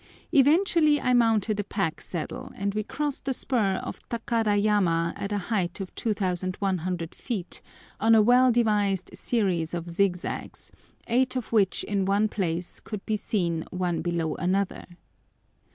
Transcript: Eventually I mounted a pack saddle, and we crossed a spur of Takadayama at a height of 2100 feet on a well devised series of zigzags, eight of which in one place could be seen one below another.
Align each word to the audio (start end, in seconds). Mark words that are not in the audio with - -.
Eventually 0.31 0.99
I 0.99 1.13
mounted 1.13 1.59
a 1.59 1.63
pack 1.63 2.01
saddle, 2.01 2.51
and 2.55 2.73
we 2.73 2.81
crossed 2.81 3.27
a 3.27 3.35
spur 3.35 3.75
of 3.83 3.99
Takadayama 4.09 5.13
at 5.15 5.31
a 5.31 5.37
height 5.53 5.79
of 5.79 5.93
2100 5.93 7.13
feet 7.13 7.61
on 7.99 8.15
a 8.15 8.21
well 8.23 8.51
devised 8.51 9.11
series 9.13 9.75
of 9.75 9.87
zigzags, 9.87 10.71
eight 11.05 11.35
of 11.35 11.51
which 11.51 11.83
in 11.83 12.05
one 12.05 12.29
place 12.29 12.79
could 12.79 13.05
be 13.05 13.15
seen 13.15 13.63
one 13.69 14.01
below 14.01 14.33
another. 14.37 14.85